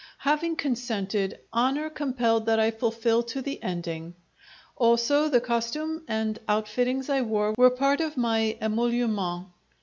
Having 0.25 0.55
consented, 0.55 1.37
honour 1.53 1.87
compelled 1.91 2.47
that 2.47 2.59
I 2.59 2.71
fulfil 2.71 3.21
to 3.21 3.39
the 3.39 3.61
ending. 3.61 4.15
Also, 4.75 5.29
the 5.29 5.39
costume 5.39 6.01
and 6.07 6.39
outfittings 6.49 7.07
I 7.07 7.21
wore 7.21 7.53
were 7.55 7.69
part 7.69 8.01
of 8.01 8.17
my 8.17 8.57
emolument. 8.59 9.45